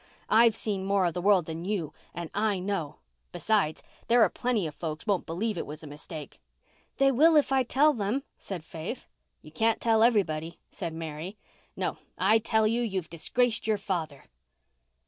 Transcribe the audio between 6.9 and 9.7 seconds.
"They will if I tell them," said Faith. "You